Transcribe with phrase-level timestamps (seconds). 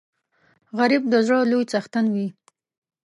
[0.77, 2.27] غریب د زړه لوی څښتن وي